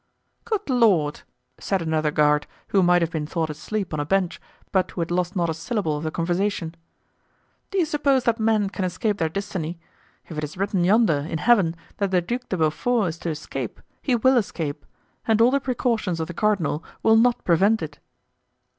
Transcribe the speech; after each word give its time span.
"Good 0.45 0.67
Lord!" 0.67 1.21
said 1.59 1.79
another 1.79 2.09
guard, 2.09 2.47
who 2.69 2.81
might 2.81 3.03
have 3.03 3.11
been 3.11 3.27
thought 3.27 3.51
asleep 3.51 3.93
on 3.93 3.99
a 3.99 4.03
bench, 4.05 4.41
but 4.71 4.89
who 4.89 5.01
had 5.01 5.11
lost 5.11 5.35
not 5.35 5.47
a 5.47 5.53
syllable 5.53 5.95
of 5.95 6.03
the 6.03 6.09
conversation, 6.09 6.73
"do 7.69 7.77
you 7.77 7.85
suppose 7.85 8.23
that 8.23 8.39
men 8.39 8.67
can 8.71 8.83
escape 8.83 9.19
their 9.19 9.29
destiny? 9.29 9.79
If 10.27 10.39
it 10.39 10.43
is 10.43 10.57
written 10.57 10.83
yonder, 10.83 11.19
in 11.29 11.37
Heaven, 11.37 11.75
that 11.97 12.09
the 12.09 12.19
Duc 12.19 12.49
de 12.49 12.57
Beaufort 12.57 13.09
is 13.09 13.19
to 13.19 13.29
escape, 13.29 13.79
he 14.01 14.15
will 14.15 14.37
escape; 14.37 14.87
and 15.27 15.39
all 15.39 15.51
the 15.51 15.59
precautions 15.59 16.19
of 16.19 16.25
the 16.27 16.33
cardinal 16.33 16.83
will 17.03 17.15
not 17.15 17.43
prevent 17.43 17.83
it." 17.83 17.99